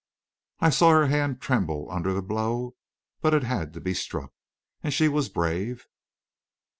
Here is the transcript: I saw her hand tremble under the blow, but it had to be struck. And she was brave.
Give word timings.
I 0.61 0.71
saw 0.71 0.93
her 0.93 1.05
hand 1.05 1.41
tremble 1.41 1.87
under 1.91 2.11
the 2.11 2.23
blow, 2.23 2.73
but 3.21 3.35
it 3.35 3.43
had 3.43 3.71
to 3.73 3.79
be 3.79 3.93
struck. 3.93 4.33
And 4.81 4.91
she 4.91 5.07
was 5.07 5.29
brave. 5.29 5.85